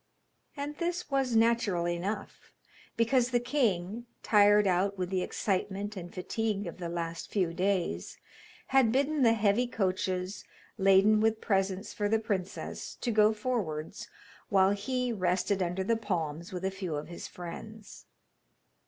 And 0.57 0.75
this 0.77 1.11
was 1.11 1.35
natural 1.35 1.87
enough, 1.87 2.51
because 2.97 3.29
the 3.29 3.39
king, 3.39 4.07
tired 4.23 4.65
out 4.65 4.97
with 4.97 5.11
the 5.11 5.21
excitement 5.21 5.95
and 5.95 6.11
fatigue 6.11 6.65
of 6.65 6.79
the 6.79 6.89
last 6.89 7.29
few 7.31 7.53
days, 7.53 8.17
had 8.69 8.91
bidden 8.91 9.21
the 9.21 9.33
heavy 9.35 9.67
coaches, 9.67 10.43
laden 10.79 11.19
with 11.21 11.39
presents 11.39 11.93
for 11.93 12.09
the 12.09 12.17
princess, 12.17 12.95
to 13.01 13.11
go 13.11 13.31
forwards, 13.31 14.07
while 14.49 14.71
he 14.71 15.13
rested 15.13 15.61
under 15.61 15.83
the 15.83 15.95
palms 15.95 16.51
with 16.51 16.65
a 16.65 16.71
few 16.71 16.95
of 16.95 17.07
his 17.07 17.27
friends. 17.27 18.07